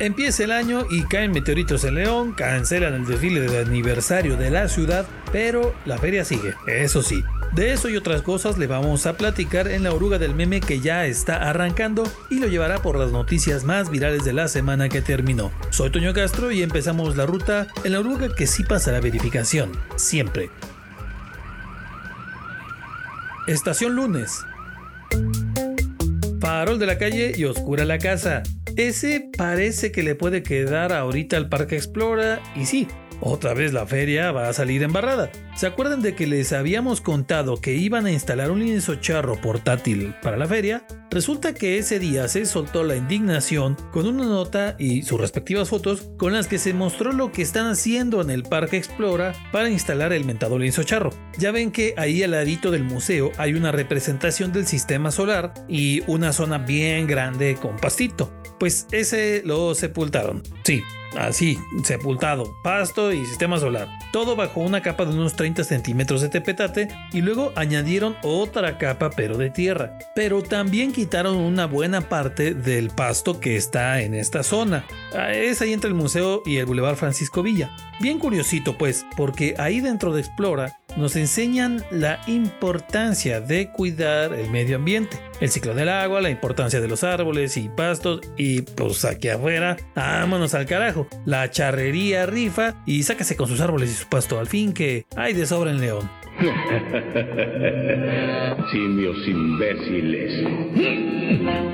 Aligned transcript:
Empieza 0.00 0.44
el 0.44 0.52
año 0.52 0.86
y 0.88 1.02
caen 1.02 1.32
meteoritos 1.32 1.82
en 1.82 1.96
León, 1.96 2.32
cancelan 2.32 2.94
el 2.94 3.04
desfile 3.04 3.40
de 3.40 3.58
aniversario 3.58 4.36
de 4.36 4.48
la 4.48 4.68
ciudad, 4.68 5.06
pero 5.32 5.74
la 5.86 5.98
feria 5.98 6.24
sigue, 6.24 6.54
eso 6.68 7.02
sí. 7.02 7.24
De 7.52 7.72
eso 7.72 7.88
y 7.88 7.96
otras 7.96 8.22
cosas 8.22 8.58
le 8.58 8.68
vamos 8.68 9.06
a 9.06 9.16
platicar 9.16 9.66
en 9.66 9.82
la 9.82 9.92
oruga 9.92 10.18
del 10.18 10.36
meme 10.36 10.60
que 10.60 10.78
ya 10.78 11.06
está 11.06 11.48
arrancando 11.48 12.04
y 12.30 12.38
lo 12.38 12.46
llevará 12.46 12.80
por 12.80 12.96
las 12.96 13.10
noticias 13.10 13.64
más 13.64 13.90
virales 13.90 14.24
de 14.24 14.32
la 14.34 14.46
semana 14.46 14.88
que 14.88 15.02
terminó. 15.02 15.50
Soy 15.70 15.90
Toño 15.90 16.14
Castro 16.14 16.52
y 16.52 16.62
empezamos 16.62 17.16
la 17.16 17.26
ruta 17.26 17.66
en 17.82 17.92
la 17.92 18.00
oruga 18.00 18.32
que 18.32 18.46
sí 18.46 18.62
pasa 18.62 18.92
la 18.92 19.00
verificación, 19.00 19.72
siempre. 19.96 20.50
Estación 23.48 23.96
lunes. 23.96 24.44
Farol 26.40 26.78
de 26.78 26.86
la 26.86 26.98
calle 26.98 27.32
y 27.36 27.44
oscura 27.46 27.84
la 27.84 27.98
casa. 27.98 28.44
Ese 28.78 29.28
parece 29.36 29.90
que 29.90 30.04
le 30.04 30.14
puede 30.14 30.44
quedar 30.44 30.92
ahorita 30.92 31.36
al 31.36 31.48
Parque 31.48 31.74
Explora 31.74 32.40
y 32.54 32.64
sí, 32.64 32.86
otra 33.20 33.52
vez 33.52 33.72
la 33.72 33.86
feria 33.86 34.30
va 34.30 34.48
a 34.48 34.52
salir 34.52 34.84
embarrada. 34.84 35.32
¿Se 35.58 35.66
acuerdan 35.66 36.02
de 36.02 36.14
que 36.14 36.28
les 36.28 36.52
habíamos 36.52 37.00
contado 37.00 37.60
que 37.60 37.74
iban 37.74 38.06
a 38.06 38.12
instalar 38.12 38.52
un 38.52 38.60
lienzo 38.60 38.94
charro 38.94 39.40
portátil 39.40 40.14
para 40.22 40.36
la 40.36 40.46
feria? 40.46 40.84
Resulta 41.10 41.52
que 41.52 41.78
ese 41.78 41.98
día 41.98 42.28
se 42.28 42.46
soltó 42.46 42.84
la 42.84 42.94
indignación 42.94 43.76
con 43.90 44.06
una 44.06 44.24
nota 44.24 44.76
y 44.78 45.02
sus 45.02 45.20
respectivas 45.20 45.68
fotos 45.68 46.10
con 46.16 46.32
las 46.32 46.46
que 46.46 46.58
se 46.58 46.74
mostró 46.74 47.10
lo 47.10 47.32
que 47.32 47.42
están 47.42 47.66
haciendo 47.66 48.22
en 48.22 48.30
el 48.30 48.44
Parque 48.44 48.76
Explora 48.76 49.32
para 49.50 49.68
instalar 49.68 50.12
el 50.12 50.24
mentado 50.24 50.60
lienzo 50.60 50.84
charro. 50.84 51.10
Ya 51.38 51.50
ven 51.50 51.72
que 51.72 51.92
ahí 51.96 52.22
al 52.22 52.30
ladito 52.30 52.70
del 52.70 52.84
museo 52.84 53.32
hay 53.36 53.54
una 53.54 53.72
representación 53.72 54.52
del 54.52 54.64
sistema 54.64 55.10
solar 55.10 55.54
y 55.68 56.04
una 56.06 56.32
zona 56.32 56.58
bien 56.58 57.08
grande 57.08 57.56
con 57.60 57.78
pastito. 57.78 58.32
Pues 58.60 58.86
ese 58.92 59.42
lo 59.44 59.74
sepultaron. 59.74 60.42
Sí, 60.62 60.82
así, 61.16 61.58
sepultado, 61.84 62.56
pasto 62.62 63.12
y 63.12 63.24
sistema 63.24 63.58
solar. 63.58 63.88
Todo 64.12 64.36
bajo 64.36 64.60
una 64.60 64.82
capa 64.82 65.04
de 65.04 65.14
unos 65.14 65.34
30 65.34 65.47
centímetros 65.56 66.20
de 66.20 66.28
tepetate 66.28 66.88
y 67.12 67.20
luego 67.20 67.52
añadieron 67.56 68.16
otra 68.22 68.78
capa 68.78 69.10
pero 69.10 69.36
de 69.36 69.50
tierra. 69.50 69.98
Pero 70.14 70.42
también 70.42 70.92
quitaron 70.92 71.36
una 71.36 71.66
buena 71.66 72.02
parte 72.02 72.54
del 72.54 72.90
pasto 72.90 73.40
que 73.40 73.56
está 73.56 74.00
en 74.02 74.14
esta 74.14 74.42
zona. 74.42 74.84
Ah, 75.14 75.32
es 75.32 75.62
ahí 75.62 75.72
entre 75.72 75.88
el 75.88 75.94
museo 75.94 76.42
y 76.44 76.56
el 76.56 76.66
Boulevard 76.66 76.96
Francisco 76.96 77.42
Villa. 77.42 77.70
Bien 78.00 78.18
curiosito 78.18 78.78
pues, 78.78 79.04
porque 79.16 79.54
ahí 79.58 79.80
dentro 79.80 80.12
de 80.12 80.20
Explora 80.20 80.78
nos 80.96 81.16
enseñan 81.16 81.84
la 81.90 82.20
importancia 82.26 83.40
de 83.40 83.70
cuidar 83.70 84.32
el 84.32 84.50
medio 84.50 84.76
ambiente, 84.76 85.18
el 85.40 85.50
ciclo 85.50 85.74
del 85.74 85.88
agua, 85.88 86.20
la 86.20 86.30
importancia 86.30 86.80
de 86.80 86.88
los 86.88 87.04
árboles 87.04 87.56
y 87.56 87.68
pastos 87.68 88.20
y 88.36 88.62
pues 88.62 89.04
aquí 89.04 89.28
afuera, 89.28 89.76
vámonos 89.94 90.54
al 90.54 90.66
carajo, 90.66 91.06
la 91.24 91.50
charrería 91.50 92.26
rifa 92.26 92.82
y 92.86 93.02
sácase 93.02 93.36
con 93.36 93.48
sus 93.48 93.60
árboles 93.60 93.90
y 93.90 93.94
su 93.94 94.08
pasto, 94.08 94.38
al 94.38 94.46
fin 94.46 94.72
que 94.72 95.06
hay 95.16 95.34
de 95.34 95.46
sobra 95.46 95.70
en 95.70 95.80
León. 95.80 96.10
Simios 98.70 99.16
imbéciles. 99.26 100.32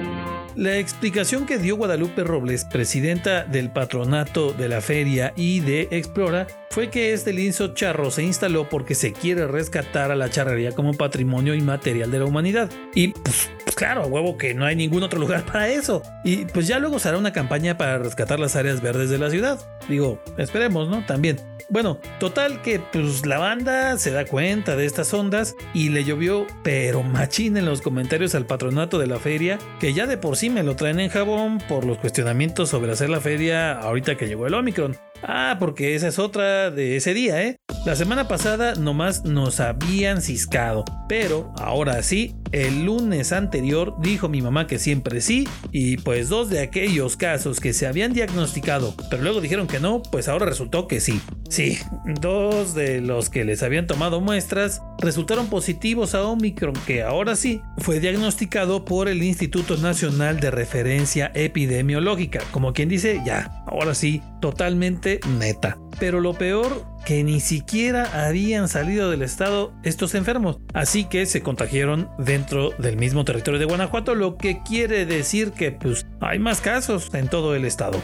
La 0.56 0.78
explicación 0.78 1.46
que 1.46 1.58
dio 1.58 1.76
Guadalupe 1.76 2.22
Robles, 2.22 2.64
presidenta 2.64 3.42
del 3.42 3.70
patronato 3.70 4.52
de 4.52 4.68
la 4.68 4.80
feria 4.80 5.32
y 5.34 5.58
de 5.58 5.88
Explora, 5.90 6.46
fue 6.70 6.90
que 6.90 7.12
este 7.12 7.32
lienzo 7.32 7.74
charro 7.74 8.12
se 8.12 8.22
instaló 8.22 8.68
porque 8.68 8.94
se 8.94 9.12
quiere 9.12 9.48
rescatar 9.48 10.12
a 10.12 10.16
la 10.16 10.30
charrería 10.30 10.70
como 10.70 10.94
patrimonio 10.94 11.54
inmaterial 11.54 12.12
de 12.12 12.20
la 12.20 12.24
humanidad. 12.26 12.70
Y 12.94 13.08
pues, 13.08 13.50
pues 13.64 13.74
claro, 13.74 14.06
huevo 14.06 14.38
que 14.38 14.54
no 14.54 14.64
hay 14.64 14.76
ningún 14.76 15.02
otro 15.02 15.18
lugar 15.18 15.44
para 15.52 15.68
eso. 15.68 16.02
Y 16.22 16.44
pues 16.44 16.68
ya 16.68 16.78
luego 16.78 17.00
se 17.00 17.08
hará 17.08 17.18
una 17.18 17.32
campaña 17.32 17.76
para 17.76 17.98
rescatar 17.98 18.38
las 18.38 18.54
áreas 18.54 18.80
verdes 18.80 19.10
de 19.10 19.18
la 19.18 19.30
ciudad. 19.30 19.58
Digo, 19.88 20.22
esperemos, 20.38 20.88
¿no? 20.88 21.04
También. 21.06 21.38
Bueno, 21.70 21.98
total 22.20 22.60
que 22.62 22.78
pues 22.78 23.24
la 23.24 23.38
banda 23.38 23.96
se 23.96 24.10
da 24.10 24.26
cuenta 24.26 24.76
de 24.76 24.84
estas 24.84 25.12
ondas 25.14 25.56
y 25.72 25.88
le 25.88 26.04
llovió 26.04 26.46
pero 26.62 27.02
machín 27.02 27.56
en 27.56 27.64
los 27.64 27.80
comentarios 27.80 28.34
al 28.34 28.46
patronato 28.46 28.98
de 28.98 29.06
la 29.06 29.18
feria, 29.18 29.58
que 29.80 29.94
ya 29.94 30.06
de 30.06 30.18
por 30.18 30.36
sí 30.36 30.50
me 30.50 30.62
lo 30.62 30.76
traen 30.76 31.00
en 31.00 31.08
jabón 31.08 31.58
por 31.66 31.84
los 31.84 31.98
cuestionamientos 31.98 32.68
sobre 32.68 32.92
hacer 32.92 33.08
la 33.08 33.20
feria 33.20 33.72
ahorita 33.72 34.16
que 34.16 34.26
llegó 34.26 34.46
el 34.46 34.54
Omicron. 34.54 34.96
Ah, 35.22 35.56
porque 35.58 35.94
esa 35.94 36.08
es 36.08 36.18
otra 36.18 36.70
de 36.70 36.96
ese 36.96 37.14
día, 37.14 37.42
¿eh? 37.42 37.56
La 37.86 37.96
semana 37.96 38.28
pasada 38.28 38.76
nomás 38.76 39.26
nos 39.26 39.60
habían 39.60 40.22
ciscado, 40.22 40.86
pero 41.06 41.52
ahora 41.58 42.02
sí, 42.02 42.34
el 42.50 42.86
lunes 42.86 43.30
anterior 43.30 43.94
dijo 44.00 44.30
mi 44.30 44.40
mamá 44.40 44.66
que 44.66 44.78
siempre 44.78 45.20
sí, 45.20 45.46
y 45.70 45.98
pues 45.98 46.30
dos 46.30 46.48
de 46.48 46.60
aquellos 46.60 47.18
casos 47.18 47.60
que 47.60 47.74
se 47.74 47.86
habían 47.86 48.14
diagnosticado, 48.14 48.94
pero 49.10 49.22
luego 49.22 49.42
dijeron 49.42 49.66
que 49.66 49.80
no, 49.80 50.02
pues 50.02 50.28
ahora 50.28 50.46
resultó 50.46 50.88
que 50.88 51.00
sí. 51.00 51.20
Sí, 51.50 51.78
dos 52.22 52.74
de 52.74 53.02
los 53.02 53.28
que 53.28 53.44
les 53.44 53.62
habían 53.62 53.86
tomado 53.86 54.22
muestras 54.22 54.80
resultaron 54.98 55.48
positivos 55.48 56.14
a 56.14 56.26
Omicron, 56.26 56.72
que 56.86 57.02
ahora 57.02 57.36
sí 57.36 57.60
fue 57.76 58.00
diagnosticado 58.00 58.86
por 58.86 59.08
el 59.08 59.22
Instituto 59.22 59.76
Nacional 59.76 60.40
de 60.40 60.50
Referencia 60.50 61.30
Epidemiológica. 61.34 62.40
Como 62.50 62.72
quien 62.72 62.88
dice, 62.88 63.20
ya, 63.26 63.62
ahora 63.66 63.94
sí, 63.94 64.22
totalmente 64.40 65.20
neta. 65.38 65.78
Pero 66.00 66.20
lo 66.20 66.32
peor, 66.34 66.93
que 67.04 67.22
ni 67.24 67.40
siquiera 67.40 68.26
habían 68.26 68.68
salido 68.68 69.10
del 69.10 69.22
estado 69.22 69.72
estos 69.82 70.14
enfermos, 70.14 70.58
así 70.72 71.04
que 71.04 71.26
se 71.26 71.42
contagiaron 71.42 72.08
dentro 72.18 72.70
del 72.78 72.96
mismo 72.96 73.24
territorio 73.24 73.60
de 73.60 73.66
Guanajuato, 73.66 74.14
lo 74.14 74.36
que 74.36 74.62
quiere 74.62 75.06
decir 75.06 75.52
que 75.52 75.72
pues 75.72 76.06
hay 76.20 76.38
más 76.38 76.60
casos 76.60 77.12
en 77.14 77.28
todo 77.28 77.54
el 77.54 77.64
estado. 77.64 78.02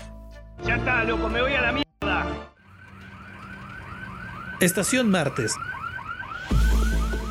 Ya 0.66 0.76
está, 0.76 1.04
loco, 1.04 1.28
me 1.28 1.40
voy 1.40 1.54
a 1.54 1.60
la 1.62 1.72
mierda. 1.72 2.26
Estación 4.60 5.10
martes. 5.10 5.54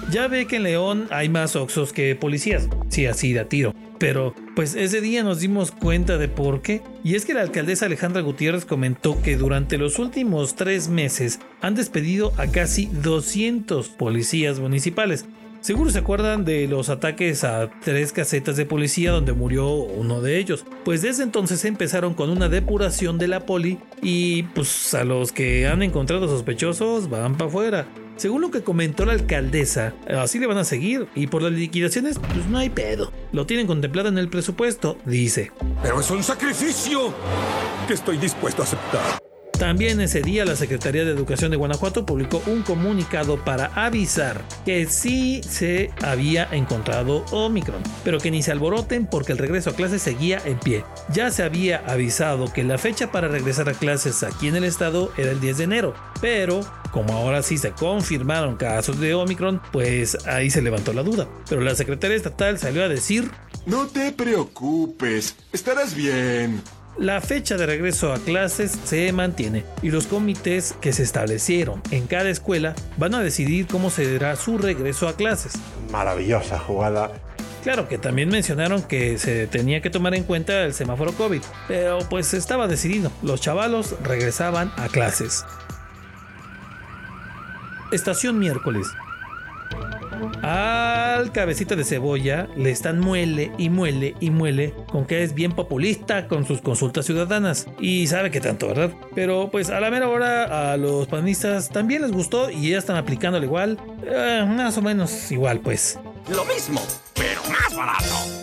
Ya 0.10 0.28
ve 0.28 0.48
que 0.48 0.56
en 0.56 0.64
León 0.64 1.08
hay 1.12 1.30
más 1.30 1.56
oxos 1.56 1.94
que 1.94 2.16
policías. 2.16 2.68
Sí, 2.90 3.06
así 3.06 3.34
de 3.34 3.42
a 3.42 3.46
tiro. 3.46 3.76
Pero, 4.00 4.34
pues 4.56 4.76
ese 4.76 5.02
día 5.02 5.24
nos 5.24 5.42
dimos 5.42 5.72
cuenta 5.72 6.18
de 6.18 6.30
por 6.30 6.62
qué. 6.62 6.82
Y 7.04 7.16
es 7.16 7.26
que 7.26 7.34
la 7.34 7.42
alcaldesa 7.42 7.86
Alejandra 7.86 8.22
Gutiérrez 8.22 8.66
comentó 8.66 9.22
que 9.22 9.36
durante 9.36 9.78
los 9.78 10.00
últimos 10.00 10.56
tres 10.56 10.88
meses 10.88 11.40
han 11.62 11.76
despedido 11.76 12.32
a 12.38 12.48
casi 12.48 12.86
200 12.86 13.90
policías 13.90 14.60
municipales. 14.60 15.26
Seguro 15.62 15.90
se 15.90 16.00
acuerdan 16.00 16.46
de 16.46 16.68
los 16.70 16.88
ataques 16.88 17.44
a 17.44 17.70
tres 17.84 18.14
casetas 18.14 18.56
de 18.56 18.66
policía 18.66 19.12
donde 19.12 19.34
murió 19.34 19.70
uno 19.70 20.22
de 20.22 20.38
ellos. 20.38 20.64
Pues 20.86 21.02
desde 21.02 21.24
entonces 21.24 21.66
empezaron 21.66 22.14
con 22.14 22.30
una 22.30 22.48
depuración 22.48 23.18
de 23.18 23.28
la 23.28 23.46
poli 23.46 23.78
y 24.02 24.44
pues 24.44 24.94
a 24.94 25.04
los 25.04 25.34
que 25.34 25.68
han 25.68 25.84
encontrado 25.84 26.30
sospechosos 26.30 27.10
van 27.10 27.36
para 27.36 27.50
afuera. 27.50 27.88
Según 28.20 28.42
lo 28.42 28.52
que 28.52 28.64
comentó 28.64 29.06
la 29.06 29.14
alcaldesa, 29.14 29.94
así 30.10 30.40
le 30.40 30.48
van 30.48 30.58
a 30.58 30.66
seguir 30.66 31.08
y 31.16 31.28
por 31.28 31.42
las 31.42 31.54
liquidaciones 31.54 32.20
pues 32.20 32.48
no 32.48 32.58
hay 32.58 32.70
pedo. 32.70 33.14
Lo 33.32 33.46
tienen 33.46 33.66
contemplado 33.66 34.10
en 34.10 34.18
el 34.18 34.28
presupuesto, 34.28 34.98
dice. 35.06 35.54
Pero 35.82 36.02
es 36.02 36.12
un 36.12 36.22
sacrificio 36.22 37.14
que 37.88 37.94
estoy 37.94 38.18
dispuesto 38.18 38.62
a 38.62 38.66
aceptar. 38.66 39.29
También 39.60 40.00
ese 40.00 40.22
día 40.22 40.46
la 40.46 40.56
Secretaría 40.56 41.04
de 41.04 41.12
Educación 41.12 41.52
de 41.52 41.58
Guanajuato 41.58 42.06
publicó 42.06 42.42
un 42.48 42.62
comunicado 42.62 43.44
para 43.44 43.66
avisar 43.76 44.42
que 44.64 44.86
sí 44.86 45.42
se 45.44 45.92
había 46.02 46.48
encontrado 46.54 47.26
Omicron, 47.32 47.84
pero 48.06 48.20
que 48.20 48.32
ni 48.32 48.42
se 48.42 48.54
alboroten 48.54 49.06
porque 49.06 49.34
el 49.34 49.38
regreso 49.38 49.72
a 49.72 49.76
clases 49.76 50.02
seguía 50.02 50.42
en 50.46 50.58
pie. 50.60 50.86
Ya 51.14 51.30
se 51.30 51.44
había 51.44 51.80
avisado 51.80 52.54
que 52.54 52.64
la 52.64 52.78
fecha 52.78 53.12
para 53.12 53.28
regresar 53.28 53.68
a 53.68 53.74
clases 53.74 54.24
aquí 54.24 54.48
en 54.48 54.56
el 54.56 54.64
estado 54.64 55.12
era 55.18 55.32
el 55.32 55.42
10 55.42 55.58
de 55.58 55.64
enero, 55.66 55.94
pero 56.22 56.62
como 56.92 57.12
ahora 57.12 57.44
sí 57.44 57.58
se 57.58 57.72
confirmaron 57.72 58.56
casos 58.56 58.98
de 59.02 59.14
Omicron, 59.14 59.62
pues 59.74 60.26
ahí 60.26 60.50
se 60.50 60.62
levantó 60.62 60.94
la 60.94 61.04
duda. 61.04 61.28
Pero 61.50 61.60
la 61.60 61.76
Secretaría 61.76 62.16
Estatal 62.16 62.58
salió 62.60 62.82
a 62.82 62.88
decir 62.88 63.30
No 63.66 63.88
te 63.88 64.14
preocupes, 64.14 65.36
estarás 65.52 65.96
bien. 65.96 66.64
La 66.98 67.22
fecha 67.22 67.56
de 67.58 67.66
regreso 67.66 68.12
a 68.14 68.20
clases 68.20 68.78
se 68.84 69.12
mantiene 69.14 69.64
y 69.82 69.92
los 69.92 70.08
comités 70.08 70.76
que 70.82 70.94
se 70.94 71.04
establecieron 71.04 71.82
en 71.92 72.08
cada 72.08 72.30
escuela 72.30 72.76
van 72.98 73.16
a 73.16 73.22
decidir 73.22 73.68
cómo 73.68 73.90
será 73.90 74.36
su 74.36 74.58
regreso 74.58 75.08
a 75.08 75.14
clases. 75.14 75.54
Maravillosa 75.92 76.60
jugada. 76.60 77.12
Claro 77.64 77.88
que 77.88 77.98
también 77.98 78.30
mencionaron 78.30 78.84
que 78.84 79.18
se 79.18 79.48
tenía 79.48 79.82
que 79.82 79.90
tomar 79.90 80.16
en 80.16 80.24
cuenta 80.24 80.64
el 80.64 80.74
semáforo 80.74 81.12
COVID, 81.14 81.42
pero 81.68 82.00
pues 82.10 82.34
estaba 82.34 82.68
decidido, 82.68 83.12
los 83.22 83.42
chavalos 83.42 83.96
regresaban 84.02 84.72
a 84.78 84.88
clases. 84.88 85.46
Estación 87.92 88.40
miércoles. 88.40 88.88
Al 91.20 91.34
cabecita 91.34 91.76
de 91.76 91.84
cebolla 91.84 92.48
le 92.56 92.72
están 92.72 93.02
muele 93.02 93.52
y 93.58 93.70
muele 93.70 94.16
y 94.22 94.30
muele 94.30 94.74
con 94.90 95.06
que 95.06 95.22
es 95.22 95.34
bien 95.34 95.52
populista 95.52 96.30
con 96.30 96.46
sus 96.46 96.62
consultas 96.62 97.06
ciudadanas 97.06 97.68
y 97.78 98.08
sabe 98.08 98.32
que 98.32 98.40
tanto, 98.40 98.70
¿verdad? 98.70 98.94
Pero 99.16 99.50
pues 99.52 99.70
a 99.70 99.82
la 99.82 99.92
mera 99.92 100.08
hora 100.08 100.72
a 100.72 100.78
los 100.78 101.08
panistas 101.08 101.68
también 101.68 102.04
les 102.04 102.14
gustó 102.14 102.50
y 102.50 102.70
ya 102.70 102.78
están 102.78 102.96
aplicándolo 102.96 103.44
igual, 103.44 103.78
eh, 104.06 104.46
más 104.48 104.78
o 104.78 104.82
menos 104.82 105.30
igual 105.30 105.60
pues. 105.60 106.00
Lo 106.34 106.46
mismo, 106.46 106.82
pero 107.16 107.42
más 107.52 107.76
barato. 107.76 108.39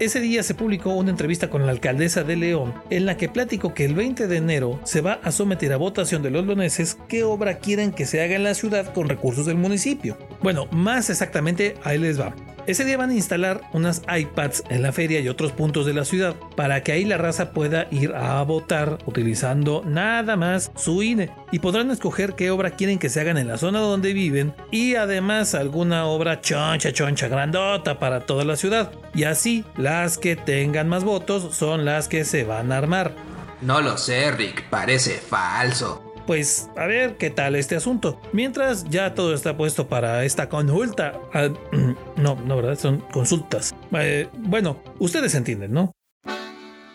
Ese 0.00 0.18
día 0.20 0.42
se 0.42 0.54
publicó 0.54 0.94
una 0.94 1.10
entrevista 1.10 1.50
con 1.50 1.66
la 1.66 1.72
alcaldesa 1.72 2.24
de 2.24 2.34
León 2.34 2.72
en 2.88 3.04
la 3.04 3.18
que 3.18 3.28
platicó 3.28 3.74
que 3.74 3.84
el 3.84 3.94
20 3.94 4.28
de 4.28 4.36
enero 4.38 4.80
se 4.82 5.02
va 5.02 5.20
a 5.22 5.30
someter 5.30 5.74
a 5.74 5.76
votación 5.76 6.22
de 6.22 6.30
los 6.30 6.46
leoneses 6.46 6.96
qué 7.06 7.22
obra 7.22 7.58
quieren 7.58 7.92
que 7.92 8.06
se 8.06 8.22
haga 8.22 8.34
en 8.34 8.44
la 8.44 8.54
ciudad 8.54 8.94
con 8.94 9.10
recursos 9.10 9.44
del 9.44 9.58
municipio. 9.58 10.16
Bueno, 10.42 10.66
más 10.72 11.10
exactamente 11.10 11.74
ahí 11.84 11.98
les 11.98 12.18
va. 12.18 12.34
Ese 12.66 12.84
día 12.84 12.96
van 12.96 13.10
a 13.10 13.14
instalar 13.14 13.62
unas 13.72 14.02
iPads 14.08 14.64
en 14.68 14.82
la 14.82 14.92
feria 14.92 15.20
y 15.20 15.28
otros 15.28 15.52
puntos 15.52 15.86
de 15.86 15.94
la 15.94 16.04
ciudad 16.04 16.36
para 16.56 16.82
que 16.82 16.92
ahí 16.92 17.04
la 17.04 17.18
raza 17.18 17.52
pueda 17.52 17.86
ir 17.90 18.14
a 18.14 18.42
votar 18.42 18.98
utilizando 19.06 19.82
nada 19.86 20.36
más 20.36 20.70
su 20.76 21.02
INE 21.02 21.30
y 21.52 21.58
podrán 21.58 21.90
escoger 21.90 22.34
qué 22.34 22.50
obra 22.50 22.72
quieren 22.72 22.98
que 22.98 23.08
se 23.08 23.20
hagan 23.20 23.38
en 23.38 23.48
la 23.48 23.58
zona 23.58 23.80
donde 23.80 24.12
viven 24.12 24.54
y 24.70 24.94
además 24.94 25.54
alguna 25.54 26.06
obra 26.06 26.40
choncha 26.40 26.92
choncha 26.92 27.28
grandota 27.28 27.98
para 27.98 28.20
toda 28.20 28.44
la 28.44 28.56
ciudad. 28.56 28.92
Y 29.14 29.24
así 29.24 29.64
las 29.76 30.18
que 30.18 30.36
tengan 30.36 30.88
más 30.88 31.04
votos 31.04 31.54
son 31.54 31.84
las 31.84 32.08
que 32.08 32.24
se 32.24 32.44
van 32.44 32.72
a 32.72 32.78
armar. 32.78 33.14
No 33.62 33.80
lo 33.80 33.98
sé, 33.98 34.30
Rick, 34.30 34.64
parece 34.70 35.12
falso 35.12 36.09
pues 36.30 36.70
a 36.76 36.86
ver 36.86 37.16
qué 37.16 37.28
tal 37.30 37.56
este 37.56 37.74
asunto. 37.74 38.20
Mientras 38.32 38.88
ya 38.88 39.14
todo 39.14 39.34
está 39.34 39.56
puesto 39.56 39.88
para 39.88 40.24
esta 40.24 40.48
consulta. 40.48 41.14
Ah, 41.34 41.48
no, 42.16 42.36
no, 42.46 42.54
¿verdad? 42.54 42.78
Son 42.78 43.00
consultas. 43.10 43.74
Eh, 43.98 44.28
bueno, 44.38 44.80
ustedes 45.00 45.34
entienden, 45.34 45.72
¿no? 45.72 45.90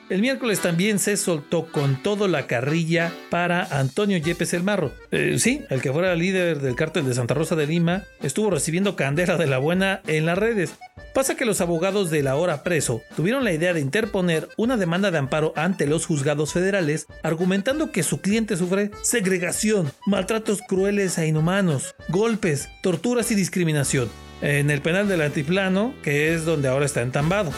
El 0.10 0.22
miércoles 0.22 0.62
también 0.62 1.00
se 1.00 1.18
soltó 1.18 1.70
con 1.70 2.02
todo 2.02 2.30
la 2.30 2.48
carrilla 2.48 3.12
para 3.30 3.66
Antonio 3.78 4.18
Yepes 4.20 4.54
el 4.54 4.64
Marro. 4.64 4.94
Eh, 5.12 5.36
sí, 5.38 5.66
el 5.70 5.82
que 5.82 5.92
fuera 5.92 6.16
líder 6.16 6.62
del 6.62 6.76
cártel 6.76 7.06
de 7.06 7.14
Santa 7.14 7.34
Rosa 7.34 7.58
de 7.58 7.68
Lima 7.68 8.04
estuvo 8.22 8.50
recibiendo 8.50 8.96
candela 8.96 9.36
de 9.36 9.48
la 9.48 9.58
buena 9.58 10.00
en 10.08 10.28
las 10.28 10.38
redes. 10.38 10.76
Pasa 11.16 11.36
que 11.36 11.46
los 11.46 11.62
abogados 11.62 12.12
del 12.12 12.28
ahora 12.28 12.62
preso 12.62 13.02
tuvieron 13.16 13.46
la 13.46 13.54
idea 13.54 13.74
de 13.74 13.80
interponer 13.80 14.50
una 14.58 14.76
demanda 14.76 15.12
de 15.12 15.18
amparo 15.18 15.54
ante 15.56 15.88
los 15.88 16.06
juzgados 16.06 16.52
federales, 16.52 17.08
argumentando 17.24 17.94
que 17.94 18.04
su 18.04 18.20
cliente 18.20 18.58
sufre 18.58 18.92
segregación, 19.02 19.94
maltratos 20.06 20.60
crueles 20.68 21.18
e 21.18 21.26
inhumanos, 21.26 21.96
golpes, 22.10 22.68
torturas 22.84 23.32
y 23.32 23.36
discriminación 23.36 24.10
en 24.42 24.70
el 24.70 24.82
penal 24.82 25.08
del 25.08 25.22
Antiplano, 25.22 25.94
que 26.04 26.34
es 26.34 26.44
donde 26.44 26.68
ahora 26.68 26.86
está 26.86 27.02
entambado. 27.02 27.54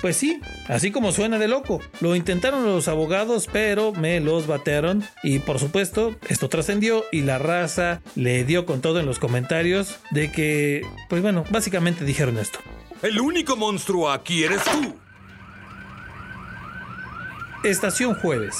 Pues 0.00 0.16
sí, 0.16 0.40
así 0.68 0.90
como 0.90 1.12
suena 1.12 1.38
de 1.38 1.48
loco. 1.48 1.80
Lo 2.00 2.16
intentaron 2.16 2.64
los 2.64 2.88
abogados, 2.88 3.48
pero 3.52 3.92
me 3.92 4.20
los 4.20 4.46
batearon. 4.46 5.04
Y 5.22 5.40
por 5.40 5.58
supuesto, 5.58 6.16
esto 6.28 6.48
trascendió 6.48 7.04
y 7.12 7.20
la 7.20 7.38
raza 7.38 8.00
le 8.14 8.44
dio 8.44 8.64
con 8.64 8.80
todo 8.80 8.98
en 9.00 9.06
los 9.06 9.18
comentarios 9.18 9.96
de 10.10 10.32
que, 10.32 10.86
pues 11.08 11.20
bueno, 11.20 11.44
básicamente 11.50 12.04
dijeron 12.04 12.38
esto. 12.38 12.58
El 13.02 13.20
único 13.20 13.56
monstruo 13.56 14.10
aquí 14.10 14.44
eres 14.44 14.62
tú. 14.64 14.94
Estación 17.62 18.14
jueves. 18.14 18.56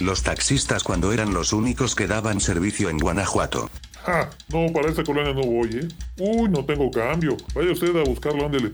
Los 0.00 0.22
taxistas 0.22 0.82
cuando 0.82 1.12
eran 1.12 1.32
los 1.32 1.52
únicos 1.54 1.94
que 1.94 2.06
daban 2.06 2.40
servicio 2.40 2.90
en 2.90 2.98
Guanajuato. 2.98 3.70
Ah, 4.06 4.28
no, 4.48 4.72
para 4.72 4.90
esta 4.90 5.02
colonia 5.02 5.32
no 5.32 5.42
voy, 5.42 5.68
¿eh? 5.68 5.88
Uy, 6.18 6.48
no 6.50 6.64
tengo 6.64 6.90
cambio. 6.90 7.36
Vaya 7.54 7.72
usted 7.72 7.96
a 7.96 8.04
buscarlo, 8.04 8.44
ándele. 8.44 8.72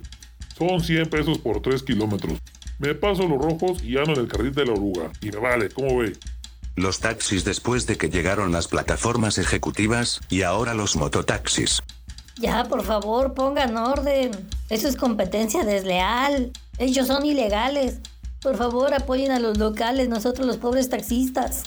Son 0.58 0.80
100 0.80 1.08
pesos 1.08 1.38
por 1.38 1.62
3 1.62 1.82
kilómetros. 1.82 2.38
Me 2.78 2.94
paso 2.94 3.28
los 3.28 3.40
rojos 3.40 3.82
y 3.84 3.96
ando 3.96 4.12
en 4.14 4.20
el 4.20 4.28
carril 4.28 4.52
de 4.52 4.66
la 4.66 4.72
oruga. 4.72 5.10
Y 5.20 5.30
me 5.30 5.38
vale, 5.38 5.68
¿cómo 5.68 5.98
ve? 5.98 6.14
Los 6.76 7.00
taxis 7.00 7.44
después 7.44 7.86
de 7.86 7.96
que 7.96 8.10
llegaron 8.10 8.52
las 8.52 8.66
plataformas 8.66 9.38
ejecutivas 9.38 10.20
y 10.28 10.42
ahora 10.42 10.74
los 10.74 10.96
mototaxis. 10.96 11.80
Ya, 12.38 12.64
por 12.64 12.84
favor, 12.84 13.34
pongan 13.34 13.76
orden. 13.76 14.30
Eso 14.68 14.88
es 14.88 14.96
competencia 14.96 15.62
desleal. 15.62 16.50
Ellos 16.78 17.06
son 17.06 17.24
ilegales. 17.24 17.98
Por 18.42 18.56
favor, 18.56 18.94
apoyen 18.94 19.30
a 19.30 19.38
los 19.38 19.58
locales, 19.58 20.08
nosotros 20.08 20.46
los 20.46 20.56
pobres 20.56 20.88
taxistas. 20.88 21.64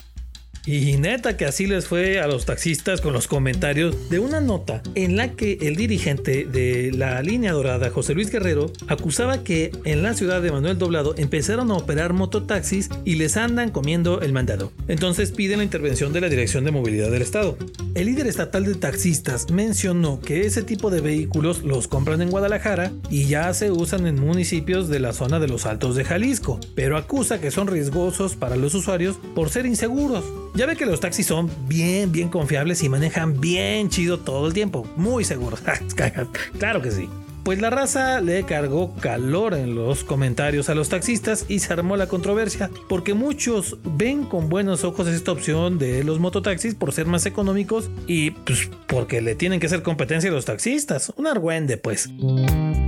Y 0.65 0.95
neta 0.95 1.36
que 1.36 1.44
así 1.44 1.68
les 1.68 1.88
fue 1.88 2.21
a 2.21 2.27
los 2.27 2.45
taxistas 2.45 3.01
con 3.01 3.12
los 3.12 3.27
comentarios 3.27 4.10
de 4.10 4.19
una 4.19 4.39
nota 4.39 4.81
en 4.95 5.18
la 5.18 5.33
que 5.33 5.57
el 5.62 5.75
dirigente 5.75 6.45
de 6.45 6.92
la 6.94 7.21
línea 7.21 7.51
dorada, 7.51 7.89
José 7.89 8.13
Luis 8.13 8.31
Guerrero, 8.31 8.71
acusaba 8.88 9.44
que 9.44 9.71
en 9.83 10.04
la 10.04 10.13
ciudad 10.13 10.42
de 10.42 10.54
Manuel 10.54 10.77
Doblado 10.77 11.15
empezaron 11.18 11.69
a 11.69 11.75
operar 11.75 12.13
mototaxis 12.13 12.89
y 13.04 13.15
les 13.15 13.36
andan 13.36 13.71
comiendo 13.71 14.21
el 14.21 14.31
mandado. 14.31 14.71
Entonces 14.88 15.31
piden 15.31 15.57
la 15.57 15.65
intervención 15.65 16.13
de 16.13 16.21
la 16.21 16.30
Dirección 16.30 16.63
de 16.63 16.71
Movilidad 16.71 17.12
del 17.12 17.24
Estado. 17.24 17.57
El 17.94 18.06
líder 18.06 18.27
estatal 18.27 18.63
de 18.63 18.75
taxistas 18.75 19.51
mencionó 19.51 20.21
que 20.21 20.45
ese 20.45 20.63
tipo 20.63 20.89
de 20.89 21.01
vehículos 21.01 21.63
los 21.63 21.89
compran 21.89 22.21
en 22.21 22.30
Guadalajara 22.30 22.94
y 23.09 23.25
ya 23.25 23.54
se 23.54 23.69
usan 23.69 24.07
en 24.07 24.18
municipios 24.18 24.88
de 24.88 25.01
la 25.01 25.12
zona 25.12 25.42
de 25.42 25.50
los 25.50 25.66
Altos 25.66 25.98
de 25.98 26.06
Jalisco, 26.06 26.59
pero 26.74 26.95
acusa 26.95 27.42
que 27.42 27.51
son 27.51 27.68
riesgosos 27.68 28.38
para 28.38 28.56
los 28.56 28.74
usuarios 28.75 29.18
por 29.36 29.50
ser 29.50 29.66
inseguros. 29.66 30.24
Ya 30.56 30.66
ve 30.66 30.76
que 30.76 30.86
los 30.86 31.00
taxis 31.00 31.26
son 31.26 31.50
bien, 31.68 32.12
bien 32.12 32.30
confiables 32.30 32.84
y 32.84 32.90
manejan 32.90 33.42
bien 33.42 33.90
chido 33.90 34.20
todo 34.20 34.48
el 34.48 34.54
tiempo. 34.54 34.88
Muy 34.96 35.24
seguros. 35.24 35.62
claro 36.60 36.82
que 36.82 36.92
sí. 36.92 37.10
Pues 37.44 37.60
la 37.60 37.70
raza 37.70 38.22
le 38.22 38.44
cargó 38.44 38.96
calor 38.96 39.54
en 39.54 39.76
los 39.76 40.06
comentarios 40.06 40.70
a 40.70 40.76
los 40.76 40.88
taxistas 40.88 41.46
y 41.50 41.60
se 41.60 41.74
armó 41.74 41.98
la 41.98 42.08
controversia, 42.08 42.70
porque 42.88 43.14
muchos 43.14 43.78
ven 43.84 44.24
con 44.24 44.48
buenos 44.48 44.86
ojos 44.86 45.08
esta 45.08 45.34
opción 45.34 45.78
de 45.78 46.06
los 46.06 46.20
mototaxis 46.20 46.74
por 46.74 46.94
ser 46.94 47.06
más 47.06 47.26
económicos 47.26 47.90
y 48.08 48.32
pues 48.32 48.70
porque 48.88 49.22
le 49.22 49.36
tienen 49.36 49.60
que 49.60 49.66
hacer 49.66 49.84
competencia 49.84 50.30
a 50.30 50.34
los 50.34 50.46
taxistas. 50.46 51.12
Un 51.18 51.28
argüende 51.28 51.76
pues. 51.76 52.10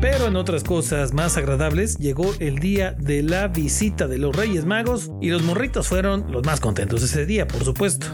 Pero 0.01 0.27
en 0.27 0.35
otras 0.35 0.63
cosas 0.63 1.13
más 1.13 1.37
agradables 1.37 1.97
llegó 1.97 2.33
el 2.39 2.59
día 2.59 2.91
de 2.91 3.23
la 3.23 3.47
visita 3.47 4.07
de 4.07 4.17
los 4.17 4.35
Reyes 4.35 4.65
Magos 4.65 5.11
y 5.21 5.29
los 5.29 5.43
morritos 5.43 5.87
fueron 5.87 6.31
los 6.31 6.45
más 6.45 6.59
contentos 6.59 7.01
ese 7.03 7.25
día, 7.25 7.47
por 7.47 7.63
supuesto. 7.63 8.07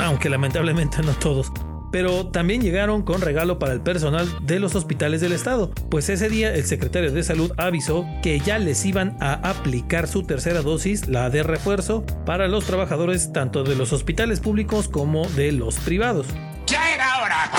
Aunque 0.00 0.28
lamentablemente 0.28 1.02
no 1.02 1.12
todos 1.14 1.50
pero 1.90 2.28
también 2.28 2.60
llegaron 2.60 3.02
con 3.02 3.20
regalo 3.20 3.58
para 3.58 3.72
el 3.72 3.80
personal 3.80 4.28
de 4.42 4.58
los 4.58 4.74
hospitales 4.74 5.20
del 5.20 5.32
estado, 5.32 5.70
pues 5.90 6.08
ese 6.08 6.28
día 6.28 6.54
el 6.54 6.64
secretario 6.64 7.12
de 7.12 7.22
salud 7.22 7.52
avisó 7.56 8.06
que 8.22 8.40
ya 8.40 8.58
les 8.58 8.84
iban 8.84 9.16
a 9.20 9.34
aplicar 9.48 10.06
su 10.06 10.22
tercera 10.22 10.62
dosis, 10.62 11.08
la 11.08 11.30
de 11.30 11.42
refuerzo, 11.42 12.04
para 12.26 12.48
los 12.48 12.64
trabajadores 12.64 13.32
tanto 13.32 13.64
de 13.64 13.76
los 13.76 13.92
hospitales 13.92 14.40
públicos 14.40 14.88
como 14.88 15.26
de 15.30 15.52
los 15.52 15.76
privados. 15.76 16.26
¡Ya 16.66 16.94
era 16.94 17.22
hora, 17.22 17.50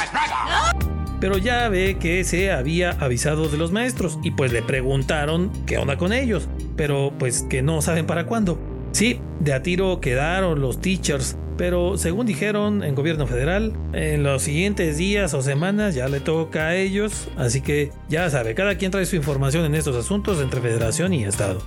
Pero 1.20 1.38
ya 1.38 1.68
ve 1.70 1.98
que 2.00 2.24
se 2.24 2.52
había 2.52 2.92
avisado 2.92 3.50
de 3.50 3.58
los 3.58 3.72
maestros 3.72 4.20
y 4.24 4.32
pues 4.32 4.54
le 4.54 4.62
preguntaron 4.62 5.52
qué 5.66 5.78
onda 5.78 5.98
con 5.98 6.14
ellos, 6.14 6.48
pero 6.76 7.14
pues 7.20 7.44
que 7.50 7.62
no 7.62 7.82
saben 7.82 8.06
para 8.06 8.26
cuándo. 8.26 8.60
Sí, 8.92 9.20
de 9.40 9.54
a 9.54 9.62
tiro 9.62 10.00
quedaron 10.02 10.62
los 10.62 10.82
teachers 10.82 11.38
pero 11.60 11.98
según 11.98 12.26
dijeron 12.26 12.86
en 12.86 12.96
gobierno 12.96 13.28
federal, 13.28 13.74
en 13.92 14.24
los 14.24 14.44
siguientes 14.44 14.98
días 14.98 15.34
o 15.34 15.42
semanas 15.42 15.94
ya 15.94 16.08
le 16.08 16.22
toca 16.22 16.68
a 16.68 16.76
ellos, 16.78 17.28
así 17.36 17.60
que 17.60 17.92
ya 18.08 18.30
sabe, 18.30 18.56
cada 18.56 18.76
quien 18.76 18.92
trae 18.92 19.06
su 19.06 19.18
información 19.18 19.66
en 19.66 19.76
estos 19.76 19.98
asuntos 19.98 20.42
entre 20.42 20.62
federación 20.62 21.14
y 21.14 21.26
estado. 21.26 21.62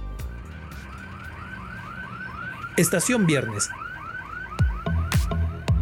Estación 2.79 3.27
Viernes. 3.27 3.69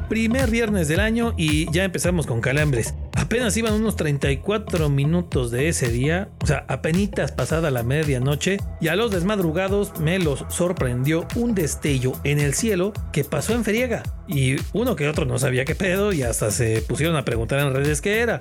Primer 0.08 0.50
viernes 0.50 0.88
del 0.88 0.98
año 0.98 1.32
y 1.36 1.70
ya 1.70 1.84
empezamos 1.84 2.26
con 2.26 2.40
calambres. 2.40 2.96
Apenas 3.30 3.56
iban 3.56 3.74
unos 3.74 3.94
34 3.94 4.88
minutos 4.88 5.52
de 5.52 5.68
ese 5.68 5.88
día, 5.88 6.30
o 6.42 6.46
sea, 6.48 6.64
apenas 6.66 7.30
pasada 7.30 7.70
la 7.70 7.84
medianoche, 7.84 8.56
y 8.80 8.88
a 8.88 8.96
los 8.96 9.12
desmadrugados 9.12 10.00
me 10.00 10.18
los 10.18 10.44
sorprendió 10.48 11.28
un 11.36 11.54
destello 11.54 12.14
en 12.24 12.40
el 12.40 12.54
cielo 12.54 12.92
que 13.12 13.22
pasó 13.22 13.54
en 13.54 13.62
friega. 13.62 14.02
Y 14.26 14.56
uno 14.72 14.96
que 14.96 15.08
otro 15.08 15.26
no 15.26 15.38
sabía 15.38 15.64
qué 15.64 15.76
pedo 15.76 16.12
y 16.12 16.24
hasta 16.24 16.50
se 16.50 16.82
pusieron 16.82 17.14
a 17.14 17.24
preguntar 17.24 17.60
en 17.60 17.72
redes 17.72 18.00
qué 18.00 18.18
era. 18.18 18.40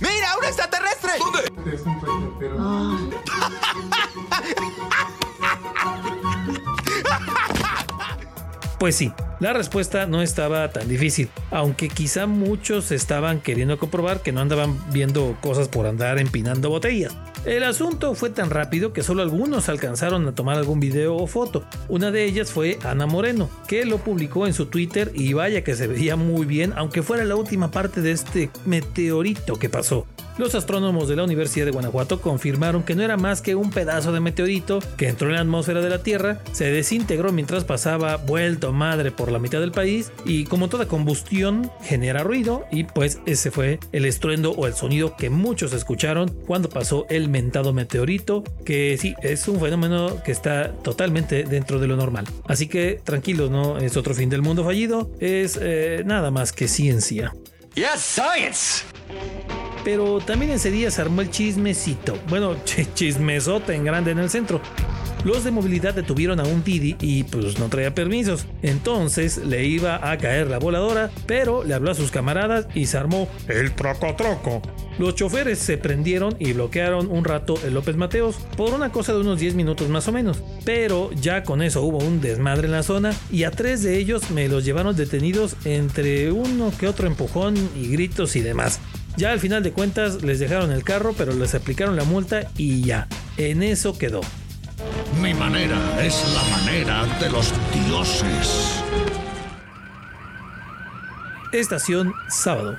¡Mira, 0.00 0.36
un 0.36 0.44
extraterrestre! 0.44 1.12
¿Dónde? 1.20 1.42
Pues 8.78 8.94
sí, 8.94 9.10
la 9.40 9.52
respuesta 9.52 10.06
no 10.06 10.22
estaba 10.22 10.70
tan 10.70 10.88
difícil, 10.88 11.28
aunque 11.50 11.88
quizá 11.88 12.26
muchos 12.26 12.90
estaban 12.90 13.40
queriendo 13.40 13.78
comprobar 13.78 14.22
que 14.22 14.32
no 14.32 14.40
andaban 14.40 14.78
viendo 14.92 15.36
cosas 15.40 15.68
por 15.68 15.86
andar 15.86 16.18
empinando 16.18 16.70
botellas. 16.70 17.14
El 17.44 17.62
asunto 17.62 18.14
fue 18.14 18.30
tan 18.30 18.50
rápido 18.50 18.92
que 18.92 19.04
solo 19.04 19.22
algunos 19.22 19.68
alcanzaron 19.68 20.26
a 20.26 20.34
tomar 20.34 20.56
algún 20.56 20.80
video 20.80 21.16
o 21.16 21.26
foto. 21.26 21.64
Una 21.88 22.10
de 22.10 22.24
ellas 22.24 22.50
fue 22.50 22.78
Ana 22.82 23.06
Moreno, 23.06 23.48
que 23.68 23.84
lo 23.84 23.98
publicó 23.98 24.46
en 24.46 24.52
su 24.52 24.66
Twitter 24.66 25.12
y 25.14 25.32
vaya 25.32 25.62
que 25.62 25.76
se 25.76 25.86
veía 25.86 26.16
muy 26.16 26.44
bien, 26.44 26.72
aunque 26.74 27.02
fuera 27.02 27.24
la 27.24 27.36
última 27.36 27.70
parte 27.70 28.00
de 28.00 28.12
este 28.12 28.50
meteorito 28.64 29.60
que 29.60 29.68
pasó. 29.68 30.06
Los 30.38 30.54
astrónomos 30.54 31.08
de 31.08 31.16
la 31.16 31.24
Universidad 31.24 31.64
de 31.64 31.70
Guanajuato 31.70 32.20
confirmaron 32.20 32.82
que 32.82 32.94
no 32.94 33.02
era 33.02 33.16
más 33.16 33.40
que 33.40 33.54
un 33.54 33.70
pedazo 33.70 34.12
de 34.12 34.20
meteorito 34.20 34.80
que 34.98 35.08
entró 35.08 35.28
en 35.28 35.36
la 35.36 35.40
atmósfera 35.40 35.80
de 35.80 35.88
la 35.88 36.02
Tierra, 36.02 36.42
se 36.52 36.70
desintegró 36.70 37.32
mientras 37.32 37.64
pasaba 37.64 38.16
vuelto 38.16 38.72
madre 38.72 39.10
por 39.10 39.32
la 39.32 39.38
mitad 39.38 39.60
del 39.60 39.72
país 39.72 40.12
y 40.26 40.44
como 40.44 40.68
toda 40.68 40.88
combustión 40.88 41.70
genera 41.82 42.22
ruido 42.22 42.66
y 42.70 42.84
pues 42.84 43.20
ese 43.24 43.50
fue 43.50 43.78
el 43.92 44.04
estruendo 44.04 44.50
o 44.50 44.66
el 44.66 44.74
sonido 44.74 45.16
que 45.16 45.30
muchos 45.30 45.72
escucharon 45.72 46.28
cuando 46.46 46.68
pasó 46.68 47.06
el 47.08 47.30
mentado 47.30 47.72
meteorito, 47.72 48.44
que 48.64 48.98
sí, 49.00 49.14
es 49.22 49.48
un 49.48 49.58
fenómeno 49.58 50.22
que 50.22 50.32
está 50.32 50.72
totalmente 50.72 51.44
dentro 51.44 51.78
de 51.78 51.86
lo 51.86 51.96
normal. 51.96 52.26
Así 52.46 52.66
que 52.66 53.00
tranquilos, 53.02 53.50
no 53.50 53.78
es 53.78 53.96
otro 53.96 54.14
fin 54.14 54.28
del 54.28 54.42
mundo 54.42 54.64
fallido, 54.64 55.10
es 55.18 55.58
eh, 55.60 56.02
nada 56.04 56.30
más 56.30 56.52
que 56.52 56.68
ciencia. 56.68 57.34
Yes, 57.74 58.00
science. 58.00 58.95
Pero 59.84 60.18
también 60.18 60.50
ese 60.50 60.70
día 60.70 60.90
se 60.90 61.00
armó 61.00 61.20
el 61.20 61.30
chismecito. 61.30 62.18
Bueno, 62.28 62.56
chismesote 62.94 63.74
en 63.74 63.84
grande 63.84 64.10
en 64.10 64.18
el 64.18 64.30
centro. 64.30 64.60
Los 65.26 65.42
de 65.42 65.50
movilidad 65.50 65.94
detuvieron 65.94 66.38
a 66.38 66.44
un 66.44 66.62
Didi 66.62 66.96
y 67.00 67.24
pues 67.24 67.58
no 67.58 67.68
traía 67.68 67.94
permisos. 67.94 68.46
Entonces 68.62 69.38
le 69.38 69.64
iba 69.64 70.10
a 70.10 70.16
caer 70.18 70.48
la 70.48 70.58
voladora, 70.58 71.10
pero 71.26 71.64
le 71.64 71.74
habló 71.74 71.90
a 71.90 71.94
sus 71.94 72.12
camaradas 72.12 72.68
y 72.74 72.86
se 72.86 72.96
armó 72.96 73.28
el 73.48 73.74
troco 73.74 74.14
troco. 74.16 74.62
Los 74.98 75.16
choferes 75.16 75.58
se 75.58 75.78
prendieron 75.78 76.36
y 76.38 76.52
bloquearon 76.52 77.10
un 77.10 77.24
rato 77.24 77.54
el 77.64 77.74
López 77.74 77.96
Mateos 77.96 78.36
por 78.56 78.72
una 78.72 78.92
cosa 78.92 79.14
de 79.14 79.20
unos 79.20 79.40
10 79.40 79.54
minutos 79.54 79.88
más 79.88 80.06
o 80.06 80.12
menos. 80.12 80.42
Pero 80.64 81.10
ya 81.12 81.42
con 81.42 81.60
eso 81.60 81.82
hubo 81.82 81.98
un 81.98 82.20
desmadre 82.20 82.66
en 82.66 82.72
la 82.72 82.82
zona 82.82 83.12
y 83.30 83.44
a 83.44 83.50
tres 83.50 83.82
de 83.82 83.98
ellos 83.98 84.30
me 84.30 84.48
los 84.48 84.64
llevaron 84.64 84.94
detenidos 84.94 85.56
entre 85.64 86.30
uno 86.30 86.72
que 86.78 86.86
otro 86.86 87.06
empujón 87.08 87.56
y 87.76 87.88
gritos 87.88 88.36
y 88.36 88.42
demás. 88.42 88.80
Ya 89.16 89.32
al 89.32 89.40
final 89.40 89.62
de 89.62 89.72
cuentas 89.72 90.22
les 90.22 90.38
dejaron 90.38 90.70
el 90.72 90.84
carro, 90.84 91.14
pero 91.16 91.32
les 91.32 91.54
aplicaron 91.54 91.96
la 91.96 92.04
multa 92.04 92.50
y 92.56 92.82
ya. 92.82 93.08
En 93.38 93.62
eso 93.62 93.96
quedó. 93.96 94.20
Mi 95.22 95.32
manera 95.32 95.78
es 96.04 96.22
la 96.34 96.56
manera 96.56 97.04
de 97.18 97.30
los 97.30 97.52
dioses. 97.72 98.82
Estación 101.52 102.12
sábado. 102.28 102.76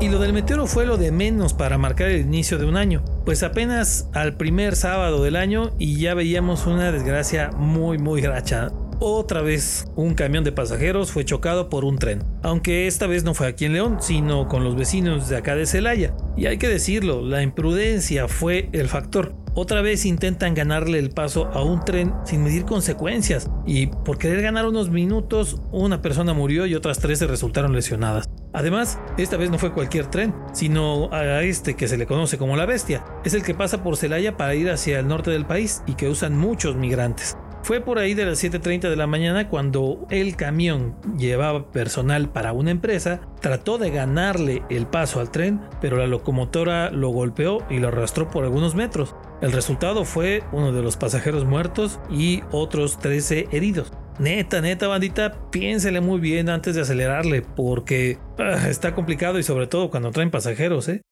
Y 0.00 0.08
lo 0.08 0.18
del 0.18 0.32
meteoro 0.32 0.66
fue 0.66 0.86
lo 0.86 0.96
de 0.96 1.12
menos 1.12 1.52
para 1.52 1.76
marcar 1.76 2.08
el 2.08 2.22
inicio 2.22 2.56
de 2.56 2.64
un 2.64 2.78
año, 2.78 3.04
pues 3.26 3.42
apenas 3.42 4.08
al 4.14 4.34
primer 4.34 4.74
sábado 4.74 5.22
del 5.22 5.36
año 5.36 5.72
y 5.78 6.00
ya 6.00 6.14
veíamos 6.14 6.66
una 6.66 6.90
desgracia 6.90 7.50
muy 7.50 7.98
muy 7.98 8.22
gracha. 8.22 8.70
Otra 9.02 9.40
vez 9.40 9.86
un 9.96 10.12
camión 10.12 10.44
de 10.44 10.52
pasajeros 10.52 11.10
fue 11.10 11.24
chocado 11.24 11.70
por 11.70 11.86
un 11.86 11.96
tren, 11.96 12.22
aunque 12.42 12.86
esta 12.86 13.06
vez 13.06 13.24
no 13.24 13.32
fue 13.32 13.46
aquí 13.46 13.64
en 13.64 13.72
León, 13.72 13.96
sino 14.00 14.46
con 14.46 14.62
los 14.62 14.76
vecinos 14.76 15.26
de 15.30 15.38
acá 15.38 15.54
de 15.54 15.64
Celaya. 15.64 16.14
Y 16.36 16.44
hay 16.44 16.58
que 16.58 16.68
decirlo, 16.68 17.22
la 17.22 17.42
imprudencia 17.42 18.28
fue 18.28 18.68
el 18.72 18.88
factor. 18.88 19.34
Otra 19.54 19.80
vez 19.80 20.04
intentan 20.04 20.52
ganarle 20.52 20.98
el 20.98 21.08
paso 21.08 21.46
a 21.46 21.62
un 21.62 21.82
tren 21.82 22.12
sin 22.26 22.44
medir 22.44 22.66
consecuencias 22.66 23.48
y 23.66 23.86
por 23.86 24.18
querer 24.18 24.42
ganar 24.42 24.66
unos 24.66 24.90
minutos 24.90 25.62
una 25.72 26.02
persona 26.02 26.34
murió 26.34 26.66
y 26.66 26.74
otras 26.74 26.98
tres 26.98 27.20
se 27.20 27.26
resultaron 27.26 27.72
lesionadas. 27.72 28.28
Además, 28.52 28.98
esta 29.16 29.38
vez 29.38 29.50
no 29.50 29.56
fue 29.56 29.72
cualquier 29.72 30.08
tren, 30.08 30.34
sino 30.52 31.10
a 31.10 31.42
este 31.42 31.74
que 31.74 31.88
se 31.88 31.96
le 31.96 32.04
conoce 32.04 32.36
como 32.36 32.54
la 32.54 32.66
bestia. 32.66 33.02
Es 33.24 33.32
el 33.32 33.44
que 33.44 33.54
pasa 33.54 33.82
por 33.82 33.96
Celaya 33.96 34.36
para 34.36 34.54
ir 34.54 34.70
hacia 34.70 34.98
el 34.98 35.08
norte 35.08 35.30
del 35.30 35.46
país 35.46 35.82
y 35.86 35.94
que 35.94 36.10
usan 36.10 36.36
muchos 36.36 36.76
migrantes. 36.76 37.38
Fue 37.62 37.80
por 37.80 37.98
ahí 37.98 38.14
de 38.14 38.24
las 38.24 38.42
7.30 38.42 38.88
de 38.88 38.96
la 38.96 39.06
mañana 39.06 39.48
cuando 39.48 40.06
el 40.10 40.34
camión 40.34 40.96
llevaba 41.18 41.70
personal 41.70 42.30
para 42.30 42.52
una 42.52 42.70
empresa, 42.70 43.20
trató 43.40 43.78
de 43.78 43.90
ganarle 43.90 44.62
el 44.70 44.86
paso 44.86 45.20
al 45.20 45.30
tren, 45.30 45.60
pero 45.80 45.96
la 45.96 46.06
locomotora 46.06 46.90
lo 46.90 47.10
golpeó 47.10 47.58
y 47.68 47.78
lo 47.78 47.88
arrastró 47.88 48.30
por 48.30 48.44
algunos 48.44 48.74
metros. 48.74 49.14
El 49.40 49.52
resultado 49.52 50.04
fue 50.04 50.42
uno 50.52 50.72
de 50.72 50.82
los 50.82 50.96
pasajeros 50.96 51.44
muertos 51.44 52.00
y 52.10 52.42
otros 52.50 52.98
13 52.98 53.48
heridos. 53.52 53.92
Neta, 54.18 54.60
neta, 54.60 54.88
bandita, 54.88 55.50
piénsele 55.50 56.00
muy 56.00 56.20
bien 56.20 56.48
antes 56.48 56.74
de 56.74 56.82
acelerarle, 56.82 57.42
porque 57.42 58.18
ah, 58.38 58.68
está 58.68 58.94
complicado 58.94 59.38
y 59.38 59.42
sobre 59.42 59.66
todo 59.66 59.90
cuando 59.90 60.10
traen 60.10 60.30
pasajeros, 60.30 60.88
¿eh? 60.88 61.02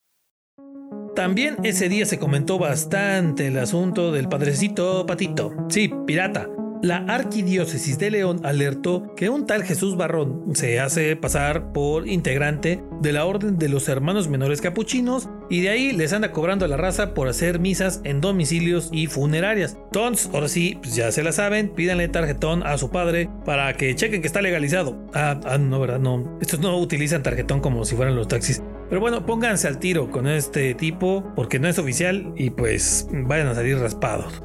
También 1.19 1.57
ese 1.65 1.89
día 1.89 2.07
se 2.07 2.21
comentó 2.21 2.61
bastante 2.61 3.49
el 3.49 3.59
asunto 3.59 4.13
del 4.13 4.29
padrecito 4.29 5.05
Patito. 5.05 5.53
Sí, 5.69 5.93
pirata. 6.07 6.49
La 6.81 6.99
Arquidiócesis 6.99 7.99
de 7.99 8.13
León 8.13 8.41
alertó 8.45 9.17
que 9.17 9.29
un 9.29 9.45
tal 9.45 9.65
Jesús 9.65 9.97
Barrón 9.97 10.55
se 10.55 10.79
hace 10.79 11.17
pasar 11.17 11.73
por 11.73 12.07
integrante 12.07 12.85
de 13.03 13.13
la 13.13 13.25
Orden 13.25 13.59
de 13.59 13.69
los 13.69 13.89
Hermanos 13.89 14.29
Menores 14.29 14.61
Capuchinos 14.61 15.29
y 15.51 15.63
de 15.63 15.71
ahí 15.71 15.91
les 15.91 16.13
anda 16.13 16.31
cobrando 16.31 16.69
la 16.69 16.77
raza 16.77 17.15
por 17.15 17.27
hacer 17.27 17.59
misas 17.59 18.01
en 18.05 18.21
domicilios 18.21 18.89
y 18.93 19.09
funerarias. 19.09 19.77
Entonces, 19.87 20.31
ahora 20.33 20.47
sí, 20.47 20.79
pues 20.81 20.95
ya 20.95 21.11
se 21.11 21.25
la 21.25 21.33
saben, 21.33 21.71
pídanle 21.71 22.07
tarjetón 22.07 22.65
a 22.65 22.79
su 22.79 22.93
padre 22.93 23.29
para 23.45 23.77
que 23.77 23.97
chequen 23.97 24.21
que 24.21 24.29
está 24.29 24.41
legalizado. 24.41 24.97
Ah, 25.15 25.41
ah, 25.47 25.59
no, 25.59 25.81
verdad, 25.81 25.99
no. 25.99 26.39
Estos 26.41 26.61
no 26.61 26.79
utilizan 26.79 27.25
tarjetón 27.25 27.59
como 27.59 27.85
si 27.85 27.97
fueran 27.97 28.15
los 28.15 28.29
taxis. 28.29 28.63
Pero 28.89 29.01
bueno, 29.01 29.27
pónganse 29.27 29.69
al 29.69 29.79
tiro 29.79 30.11
con 30.11 30.27
este 30.27 30.75
tipo 30.75 31.33
porque 31.37 31.59
no 31.59 31.69
es 31.69 31.79
oficial 31.79 32.33
y 32.37 32.51
pues 32.51 33.07
vayan 33.13 33.49
a 33.49 33.55
salir 33.55 33.79
raspados. 33.79 34.43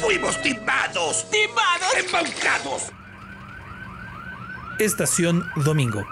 Fuimos 0.00 0.40
timados. 0.42 1.26
Timados. 1.30 1.94
Embaucados. 2.04 2.92
Estación 4.78 5.44
Domingo. 5.64 6.04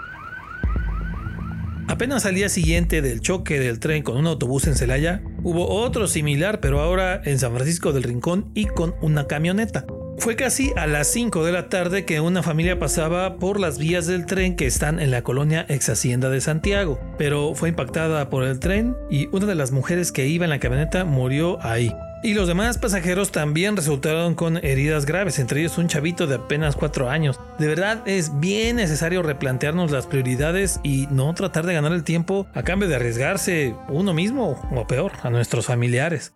Apenas 1.87 2.25
al 2.25 2.33
día 2.33 2.49
siguiente 2.49 3.01
del 3.01 3.21
choque 3.21 3.59
del 3.59 3.79
tren 3.79 4.01
con 4.01 4.17
un 4.17 4.25
autobús 4.25 4.65
en 4.65 4.75
Celaya, 4.75 5.21
hubo 5.43 5.67
otro 5.69 6.07
similar, 6.07 6.59
pero 6.59 6.81
ahora 6.81 7.21
en 7.23 7.37
San 7.37 7.53
Francisco 7.53 7.93
del 7.93 8.03
Rincón 8.03 8.51
y 8.55 8.65
con 8.65 8.95
una 9.01 9.27
camioneta. 9.27 9.85
Fue 10.17 10.35
casi 10.35 10.71
a 10.75 10.87
las 10.87 11.07
5 11.07 11.43
de 11.45 11.51
la 11.51 11.69
tarde 11.69 12.05
que 12.05 12.19
una 12.19 12.41
familia 12.41 12.79
pasaba 12.79 13.35
por 13.35 13.59
las 13.59 13.77
vías 13.77 14.07
del 14.07 14.25
tren 14.25 14.55
que 14.55 14.65
están 14.65 14.99
en 14.99 15.11
la 15.11 15.21
colonia 15.21 15.65
ex 15.69 15.89
Hacienda 15.89 16.29
de 16.29 16.41
Santiago, 16.41 16.99
pero 17.17 17.53
fue 17.53 17.69
impactada 17.69 18.29
por 18.29 18.43
el 18.43 18.59
tren 18.59 18.95
y 19.09 19.27
una 19.27 19.45
de 19.45 19.55
las 19.55 19.71
mujeres 19.71 20.11
que 20.11 20.25
iba 20.27 20.45
en 20.45 20.49
la 20.49 20.59
camioneta 20.59 21.05
murió 21.05 21.63
ahí. 21.63 21.93
Y 22.23 22.33
los 22.33 22.47
demás 22.47 22.79
pasajeros 22.79 23.31
también 23.31 23.75
resultaron 23.75 24.33
con 24.33 24.57
heridas 24.57 25.05
graves, 25.05 25.37
entre 25.37 25.59
ellos 25.59 25.77
un 25.77 25.89
chavito 25.89 26.25
de 26.25 26.35
apenas 26.35 26.75
4 26.75 27.09
años. 27.09 27.39
De 27.59 27.67
verdad 27.67 28.01
es 28.07 28.39
bien 28.39 28.77
necesario 28.77 29.21
replantearnos 29.21 29.91
las 29.91 30.07
prioridades 30.07 30.79
y 30.81 31.07
no 31.11 31.31
tratar 31.35 31.67
de 31.67 31.75
ganar 31.75 31.91
el 31.91 32.03
tiempo 32.03 32.47
a 32.55 32.63
cambio 32.63 32.87
de 32.87 32.95
arriesgarse 32.95 33.75
uno 33.89 34.13
mismo 34.13 34.59
o 34.71 34.87
peor, 34.87 35.11
a 35.21 35.29
nuestros 35.29 35.67
familiares. 35.67 36.34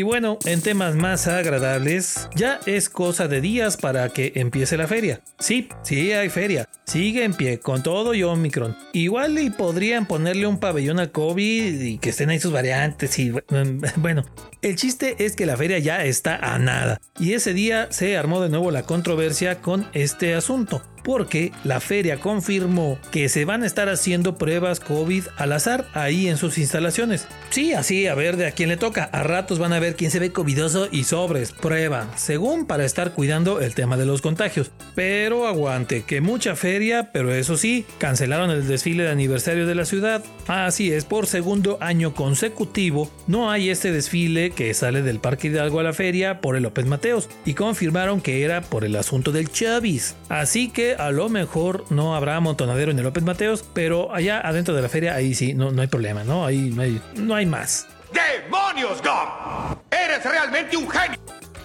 Y 0.00 0.02
bueno, 0.02 0.38
en 0.46 0.62
temas 0.62 0.94
más 0.94 1.26
agradables, 1.26 2.30
ya 2.34 2.58
es 2.64 2.88
cosa 2.88 3.28
de 3.28 3.42
días 3.42 3.76
para 3.76 4.08
que 4.08 4.32
empiece 4.36 4.78
la 4.78 4.86
feria. 4.86 5.20
Sí, 5.38 5.68
sí 5.82 6.12
hay 6.12 6.30
feria. 6.30 6.66
Sigue 6.86 7.22
en 7.22 7.34
pie, 7.34 7.60
con 7.60 7.82
todo 7.82 8.14
y 8.14 8.22
Omicron. 8.22 8.74
Igual 8.94 9.38
y 9.38 9.50
podrían 9.50 10.06
ponerle 10.06 10.46
un 10.46 10.58
pabellón 10.58 11.00
al 11.00 11.12
COVID 11.12 11.78
y 11.82 11.98
que 11.98 12.08
estén 12.08 12.30
ahí 12.30 12.40
sus 12.40 12.50
variantes 12.50 13.18
y 13.18 13.30
bueno. 13.96 14.24
El 14.62 14.76
chiste 14.76 15.16
es 15.18 15.36
que 15.36 15.44
la 15.44 15.58
feria 15.58 15.78
ya 15.78 16.02
está 16.02 16.36
a 16.36 16.58
nada. 16.58 16.98
Y 17.18 17.34
ese 17.34 17.52
día 17.52 17.88
se 17.90 18.16
armó 18.16 18.40
de 18.40 18.48
nuevo 18.48 18.70
la 18.70 18.84
controversia 18.84 19.60
con 19.60 19.86
este 19.92 20.34
asunto 20.34 20.82
porque 21.02 21.52
la 21.64 21.80
feria 21.80 22.18
confirmó 22.18 22.98
que 23.10 23.28
se 23.28 23.44
van 23.44 23.62
a 23.62 23.66
estar 23.66 23.88
haciendo 23.88 24.36
pruebas 24.36 24.80
COVID 24.80 25.24
al 25.36 25.52
azar 25.52 25.86
ahí 25.94 26.28
en 26.28 26.36
sus 26.36 26.58
instalaciones. 26.58 27.26
Sí, 27.50 27.72
así 27.72 28.06
a 28.06 28.14
ver 28.14 28.36
de 28.36 28.46
a 28.46 28.52
quién 28.52 28.68
le 28.68 28.76
toca. 28.76 29.04
A 29.12 29.22
ratos 29.22 29.58
van 29.58 29.72
a 29.72 29.80
ver 29.80 29.96
quién 29.96 30.10
se 30.10 30.18
ve 30.18 30.32
covidoso 30.32 30.88
y 30.90 31.04
sobres, 31.04 31.52
prueba, 31.52 32.08
según 32.16 32.66
para 32.66 32.84
estar 32.84 33.12
cuidando 33.12 33.60
el 33.60 33.74
tema 33.74 33.96
de 33.96 34.06
los 34.06 34.22
contagios. 34.22 34.70
Pero 34.94 35.46
aguante, 35.46 36.02
que 36.02 36.20
mucha 36.20 36.56
feria, 36.56 37.10
pero 37.12 37.32
eso 37.32 37.56
sí, 37.56 37.84
cancelaron 37.98 38.50
el 38.50 38.66
desfile 38.66 39.04
de 39.04 39.10
aniversario 39.10 39.66
de 39.66 39.74
la 39.74 39.84
ciudad. 39.84 40.22
Así 40.46 40.92
es, 40.92 41.04
por 41.04 41.26
segundo 41.26 41.78
año 41.80 42.14
consecutivo 42.14 43.10
no 43.26 43.50
hay 43.50 43.70
este 43.70 43.92
desfile 43.92 44.50
que 44.50 44.72
sale 44.74 45.02
del 45.02 45.20
Parque 45.20 45.48
Hidalgo 45.48 45.80
a 45.80 45.84
la 45.84 45.92
feria 45.92 46.40
por 46.40 46.56
el 46.56 46.62
López 46.62 46.86
Mateos 46.86 47.28
y 47.44 47.54
confirmaron 47.54 48.20
que 48.20 48.44
era 48.44 48.60
por 48.60 48.84
el 48.84 48.96
asunto 48.96 49.32
del 49.32 49.50
Chavis. 49.50 50.16
Así 50.28 50.68
que 50.68 50.89
a 50.98 51.10
lo 51.10 51.28
mejor 51.28 51.84
no 51.90 52.14
habrá 52.14 52.38
montonadero 52.40 52.90
en 52.90 52.98
el 52.98 53.04
López 53.04 53.24
Mateos, 53.24 53.64
pero 53.72 54.14
allá 54.14 54.40
adentro 54.40 54.74
de 54.74 54.82
la 54.82 54.88
feria, 54.88 55.14
ahí 55.14 55.34
sí, 55.34 55.54
no, 55.54 55.70
no 55.70 55.82
hay 55.82 55.88
problema, 55.88 56.24
¿no? 56.24 56.44
Ahí 56.44 56.70
no 56.70 56.82
hay, 56.82 57.00
no 57.16 57.34
hay 57.34 57.46
más. 57.46 57.86
¡Demonios, 58.12 59.02
Gom! 59.02 59.78
¡Eres 59.90 60.24
realmente 60.24 60.76
un 60.76 60.88
genio! 60.88 61.18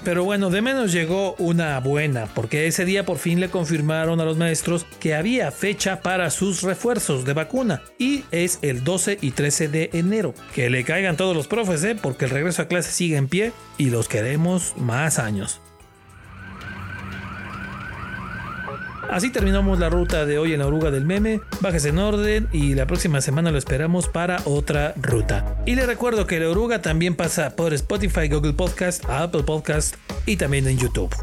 Pero 0.05 0.23
bueno, 0.23 0.51
de 0.51 0.61
menos 0.61 0.91
llegó 0.91 1.33
una 1.39 1.79
buena, 1.79 2.27
porque 2.27 2.67
ese 2.67 2.85
día 2.85 3.07
por 3.07 3.17
fin 3.17 3.39
le 3.39 3.49
confirmaron 3.49 4.21
a 4.21 4.25
los 4.25 4.37
maestros 4.37 4.85
que 4.99 5.15
había 5.15 5.51
fecha 5.51 6.01
para 6.01 6.29
sus 6.29 6.61
refuerzos 6.61 7.25
de 7.25 7.33
vacuna, 7.33 7.81
y 7.97 8.23
es 8.29 8.59
el 8.61 8.83
12 8.83 9.17
y 9.19 9.31
13 9.31 9.67
de 9.67 9.89
enero. 9.93 10.35
Que 10.53 10.69
le 10.69 10.83
caigan 10.83 11.17
todos 11.17 11.35
los 11.35 11.47
profes, 11.47 11.83
¿eh? 11.83 11.95
porque 11.99 12.25
el 12.25 12.31
regreso 12.31 12.61
a 12.61 12.67
clase 12.67 12.91
sigue 12.91 13.17
en 13.17 13.27
pie 13.27 13.51
y 13.79 13.89
los 13.89 14.07
queremos 14.07 14.75
más 14.77 15.17
años. 15.17 15.59
Así 19.09 19.29
terminamos 19.29 19.79
la 19.79 19.89
ruta 19.89 20.25
de 20.25 20.37
hoy 20.37 20.53
en 20.53 20.59
la 20.59 20.67
oruga 20.67 20.91
del 20.91 21.05
meme. 21.05 21.41
Bájese 21.61 21.89
en 21.89 21.99
orden 21.99 22.47
y 22.51 22.75
la 22.75 22.87
próxima 22.87 23.21
semana 23.21 23.51
lo 23.51 23.57
esperamos 23.57 24.07
para 24.07 24.41
otra 24.45 24.93
ruta. 25.01 25.57
Y 25.65 25.75
le 25.75 25.85
recuerdo 25.85 26.27
que 26.27 26.39
la 26.39 26.49
oruga 26.49 26.81
también 26.81 27.15
pasa 27.15 27.55
por 27.55 27.73
Spotify, 27.73 28.27
Google 28.27 28.53
Podcast, 28.53 29.05
Apple 29.09 29.43
Podcast 29.43 29.95
y 30.25 30.37
también 30.37 30.67
en 30.67 30.77
YouTube. 30.77 31.13